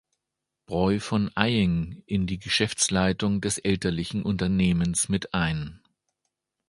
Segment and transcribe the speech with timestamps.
[0.65, 5.79] Bräu von Aying, in die Geschäftsleitung des elterlichen Unternehmens mit ein.